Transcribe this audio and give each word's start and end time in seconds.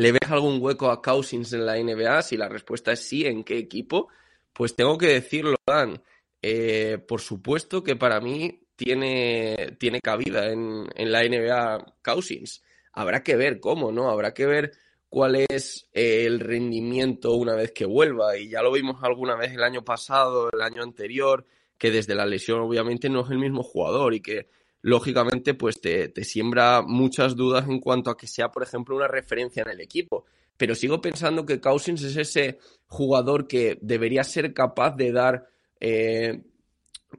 ¿Le 0.00 0.12
ves 0.12 0.30
algún 0.30 0.62
hueco 0.62 0.90
a 0.90 1.02
Cousins 1.02 1.52
en 1.52 1.66
la 1.66 1.76
NBA? 1.76 2.22
Si 2.22 2.38
la 2.38 2.48
respuesta 2.48 2.90
es 2.90 3.00
sí, 3.00 3.26
¿en 3.26 3.44
qué 3.44 3.58
equipo? 3.58 4.08
Pues 4.50 4.74
tengo 4.74 4.96
que 4.96 5.08
decirlo, 5.08 5.56
Dan. 5.66 6.02
Eh, 6.40 6.96
por 7.06 7.20
supuesto 7.20 7.84
que 7.84 7.96
para 7.96 8.18
mí 8.18 8.66
tiene, 8.76 9.76
tiene 9.78 10.00
cabida 10.00 10.50
en, 10.50 10.86
en, 10.94 11.12
la 11.12 11.22
NBA 11.22 11.96
Cousins. 12.02 12.62
Habrá 12.94 13.22
que 13.22 13.36
ver 13.36 13.60
cómo, 13.60 13.92
¿no? 13.92 14.08
Habrá 14.08 14.32
que 14.32 14.46
ver 14.46 14.72
cuál 15.10 15.44
es 15.50 15.86
eh, 15.92 16.24
el 16.24 16.40
rendimiento 16.40 17.34
una 17.34 17.54
vez 17.54 17.72
que 17.72 17.84
vuelva. 17.84 18.38
Y 18.38 18.48
ya 18.48 18.62
lo 18.62 18.72
vimos 18.72 19.02
alguna 19.02 19.36
vez 19.36 19.52
el 19.52 19.62
año 19.62 19.84
pasado, 19.84 20.48
el 20.50 20.62
año 20.62 20.82
anterior, 20.82 21.44
que 21.76 21.90
desde 21.90 22.14
la 22.14 22.24
lesión 22.24 22.60
obviamente 22.60 23.10
no 23.10 23.22
es 23.22 23.30
el 23.30 23.38
mismo 23.38 23.62
jugador 23.62 24.14
y 24.14 24.22
que 24.22 24.48
lógicamente, 24.82 25.54
pues 25.54 25.80
te, 25.80 26.08
te, 26.08 26.24
siembra 26.24 26.82
muchas 26.82 27.36
dudas 27.36 27.68
en 27.68 27.80
cuanto 27.80 28.10
a 28.10 28.16
que 28.16 28.26
sea, 28.26 28.50
por 28.50 28.62
ejemplo, 28.62 28.96
una 28.96 29.08
referencia 29.08 29.62
en 29.62 29.70
el 29.70 29.80
equipo. 29.80 30.24
Pero 30.56 30.74
sigo 30.74 31.00
pensando 31.00 31.46
que 31.46 31.60
Cousins 31.60 32.02
es 32.02 32.16
ese 32.16 32.58
jugador 32.86 33.46
que 33.46 33.78
debería 33.80 34.24
ser 34.24 34.52
capaz 34.52 34.94
de 34.96 35.12
dar, 35.12 35.48
eh, 35.80 36.42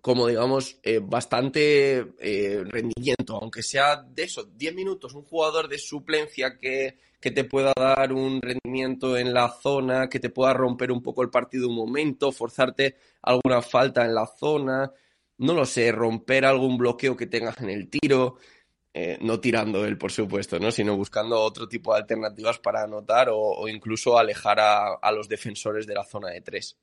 como 0.02 0.28
digamos, 0.28 0.80
eh, 0.84 1.00
bastante 1.02 2.14
eh, 2.20 2.64
rendimiento, 2.66 3.38
aunque 3.42 3.64
sea 3.64 3.96
de 3.96 4.24
eso, 4.24 4.44
10 4.44 4.76
minutos, 4.76 5.14
un 5.16 5.24
jugador 5.24 5.68
de 5.68 5.80
suplencia 5.80 6.58
que, 6.60 7.00
que 7.20 7.32
te 7.32 7.44
pueda 7.44 7.74
dar 7.76 8.14
un 8.14 8.42
rendimiento 8.42 9.18
en 9.18 9.34
la 9.34 9.50
zona, 9.50 10.08
que 10.08 10.20
te 10.20 10.30
pueda 10.30 10.54
romper 10.54 10.92
un 10.92 11.02
poco 11.02 11.24
el 11.24 11.30
partido 11.30 11.68
un 11.68 11.76
momento, 11.76 12.32
forzarte 12.32 12.96
alguna 13.24 13.62
falta 13.62 14.06
en 14.06 14.14
la 14.14 14.28
zona 14.28 14.92
no 15.38 15.54
lo 15.54 15.66
sé, 15.66 15.92
romper 15.92 16.46
algún 16.46 16.78
bloqueo 16.78 17.18
que 17.18 17.28
tengas 17.28 17.60
en 17.62 17.70
el 17.70 17.90
tiro, 17.90 18.38
eh, 18.94 19.18
no 19.22 19.40
tirando 19.40 19.86
él, 19.86 19.98
por 19.98 20.12
supuesto, 20.12 20.60
¿no? 20.60 20.72
sino 20.72 20.98
buscando 20.98 21.40
otro 21.40 21.68
tipo 21.68 21.94
de 21.94 22.02
alternativas 22.02 22.60
para 22.60 22.84
anotar 22.84 23.30
o, 23.32 23.68
incluso 23.68 24.18
alejar 24.18 24.60
a, 24.60 25.12
los 25.12 25.30
defensores 25.30 25.88
de 25.88 25.96
la 25.96 26.04
zona 26.04 26.30
de 26.30 26.42
tres. 26.42 26.78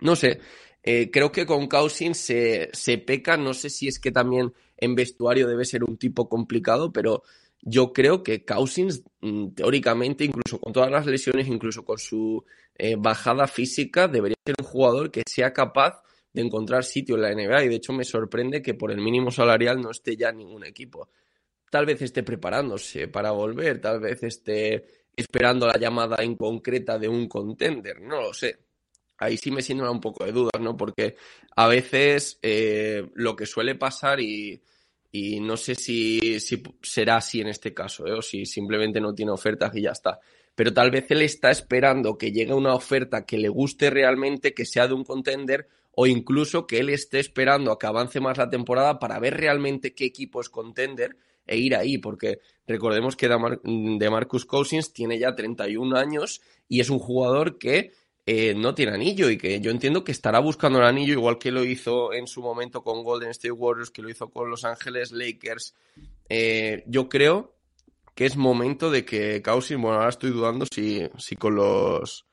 No 0.00 0.14
sé, 0.14 0.40
eh, 0.82 1.10
creo 1.10 1.32
que 1.32 1.46
con 1.46 1.66
Cousins 1.66 2.18
se, 2.18 2.70
se 2.72 2.98
peca, 2.98 3.36
no 3.36 3.54
sé 3.54 3.70
si 3.70 3.88
es 3.88 3.98
que 3.98 4.12
también 4.12 4.52
en 4.76 4.94
vestuario 4.94 5.48
debe 5.48 5.64
ser 5.64 5.84
un 5.84 5.96
tipo 5.96 6.28
complicado, 6.28 6.92
pero 6.92 7.22
yo 7.62 7.92
creo 7.92 8.22
que 8.22 8.44
Cousins, 8.44 9.02
mm, 9.20 9.48
teóricamente, 9.48 10.24
incluso 10.24 10.60
con 10.60 10.72
todas 10.72 10.90
las 10.90 11.06
lesiones, 11.06 11.48
incluso 11.48 11.84
con 11.84 11.98
su 11.98 12.44
eh, 12.76 12.94
bajada 12.96 13.46
física, 13.48 14.06
debería 14.06 14.36
ser 14.44 14.54
un 14.60 14.66
jugador 14.66 15.10
que 15.10 15.22
sea 15.26 15.52
capaz 15.52 16.02
de 16.32 16.42
encontrar 16.42 16.84
sitio 16.84 17.16
en 17.16 17.22
la 17.22 17.34
NBA 17.34 17.64
y 17.64 17.68
de 17.68 17.76
hecho 17.76 17.92
me 17.92 18.04
sorprende 18.04 18.62
que 18.62 18.74
por 18.74 18.90
el 18.90 18.98
mínimo 18.98 19.30
salarial 19.30 19.80
no 19.80 19.90
esté 19.90 20.16
ya 20.16 20.32
ningún 20.32 20.64
equipo. 20.64 21.10
Tal 21.70 21.86
vez 21.86 22.00
esté 22.02 22.22
preparándose 22.22 23.08
para 23.08 23.30
volver, 23.30 23.80
tal 23.80 24.00
vez 24.00 24.22
esté 24.22 24.86
esperando 25.16 25.66
la 25.66 25.78
llamada 25.78 26.22
en 26.22 26.36
concreta 26.36 26.98
de 26.98 27.08
un 27.08 27.28
contender, 27.28 28.00
no 28.00 28.20
lo 28.22 28.32
sé. 28.32 28.58
Ahí 29.18 29.36
sí 29.36 29.50
me 29.50 29.62
siento 29.62 29.90
un 29.90 30.00
poco 30.00 30.24
de 30.24 30.32
dudas, 30.32 30.60
¿no? 30.60 30.76
Porque 30.76 31.16
a 31.56 31.66
veces 31.66 32.38
eh, 32.40 33.10
lo 33.14 33.34
que 33.34 33.46
suele 33.46 33.74
pasar 33.74 34.20
y, 34.20 34.62
y 35.10 35.40
no 35.40 35.56
sé 35.56 35.74
si, 35.74 36.38
si, 36.38 36.62
será 36.82 37.16
así 37.16 37.40
en 37.40 37.48
este 37.48 37.74
caso, 37.74 38.06
¿eh? 38.06 38.12
o 38.12 38.22
si 38.22 38.46
simplemente 38.46 39.00
no 39.00 39.14
tiene 39.14 39.32
ofertas 39.32 39.74
y 39.74 39.82
ya 39.82 39.90
está. 39.90 40.20
Pero 40.54 40.72
tal 40.72 40.90
vez 40.90 41.10
él 41.10 41.22
está 41.22 41.50
esperando 41.50 42.18
que 42.18 42.32
llegue 42.32 42.52
una 42.52 42.74
oferta 42.74 43.24
que 43.24 43.38
le 43.38 43.48
guste 43.48 43.90
realmente, 43.90 44.54
que 44.54 44.66
sea 44.66 44.86
de 44.86 44.94
un 44.94 45.04
contender, 45.04 45.68
o 46.00 46.06
incluso 46.06 46.64
que 46.68 46.78
él 46.78 46.90
esté 46.90 47.18
esperando 47.18 47.72
a 47.72 47.78
que 47.78 47.88
avance 47.88 48.20
más 48.20 48.38
la 48.38 48.48
temporada 48.48 49.00
para 49.00 49.18
ver 49.18 49.36
realmente 49.36 49.94
qué 49.94 50.04
equipo 50.04 50.40
es 50.40 50.48
contender 50.48 51.16
e 51.44 51.56
ir 51.56 51.74
ahí, 51.74 51.98
porque 51.98 52.38
recordemos 52.68 53.16
que 53.16 53.28
de 53.28 54.08
Marcus 54.08 54.44
Cousins 54.44 54.92
tiene 54.92 55.18
ya 55.18 55.34
31 55.34 55.96
años 55.96 56.40
y 56.68 56.78
es 56.78 56.90
un 56.90 57.00
jugador 57.00 57.58
que 57.58 57.90
eh, 58.26 58.54
no 58.54 58.76
tiene 58.76 58.92
anillo 58.92 59.28
y 59.28 59.38
que 59.38 59.60
yo 59.60 59.72
entiendo 59.72 60.04
que 60.04 60.12
estará 60.12 60.38
buscando 60.38 60.78
el 60.78 60.84
anillo 60.84 61.14
igual 61.14 61.36
que 61.36 61.50
lo 61.50 61.64
hizo 61.64 62.12
en 62.12 62.28
su 62.28 62.42
momento 62.42 62.84
con 62.84 63.02
Golden 63.02 63.30
State 63.30 63.50
Warriors, 63.50 63.90
que 63.90 64.02
lo 64.02 64.08
hizo 64.08 64.30
con 64.30 64.48
Los 64.48 64.64
Ángeles 64.64 65.10
Lakers. 65.10 65.74
Eh, 66.28 66.84
yo 66.86 67.08
creo 67.08 67.56
que 68.14 68.24
es 68.24 68.36
momento 68.36 68.92
de 68.92 69.04
que 69.04 69.42
Cousins, 69.42 69.82
bueno, 69.82 69.96
ahora 69.96 70.10
estoy 70.10 70.30
dudando 70.30 70.64
si, 70.72 71.08
si 71.18 71.34
con 71.34 71.56
los 71.56 72.27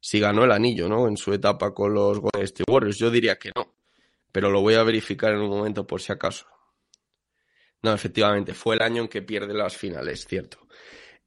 si 0.00 0.20
ganó 0.20 0.44
el 0.44 0.52
anillo, 0.52 0.88
¿no? 0.88 1.08
En 1.08 1.16
su 1.16 1.32
etapa 1.32 1.74
con 1.74 1.94
los 1.94 2.20
Golden 2.20 2.44
State 2.44 2.70
Warriors. 2.70 2.98
Yo 2.98 3.10
diría 3.10 3.38
que 3.38 3.50
no, 3.54 3.74
pero 4.32 4.50
lo 4.50 4.60
voy 4.60 4.74
a 4.74 4.82
verificar 4.82 5.32
en 5.32 5.40
un 5.40 5.50
momento 5.50 5.86
por 5.86 6.00
si 6.00 6.12
acaso. 6.12 6.46
No, 7.82 7.92
efectivamente, 7.92 8.54
fue 8.54 8.76
el 8.76 8.82
año 8.82 9.02
en 9.02 9.08
que 9.08 9.22
pierde 9.22 9.54
las 9.54 9.76
finales, 9.76 10.26
cierto. 10.26 10.66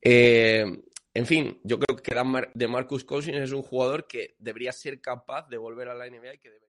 Eh, 0.01 0.65
en 1.13 1.25
fin, 1.25 1.59
yo 1.63 1.79
creo 1.79 1.97
que 1.97 2.15
de 2.53 2.67
Marcus 2.67 3.03
Cousins 3.03 3.37
es 3.37 3.51
un 3.51 3.61
jugador 3.61 4.07
que 4.07 4.35
debería 4.39 4.71
ser 4.71 5.01
capaz 5.01 5.47
de 5.49 5.57
volver 5.57 5.89
a 5.89 5.95
la 5.95 6.09
NBA 6.09 6.35
y 6.35 6.37
que 6.37 6.49
debe... 6.49 6.68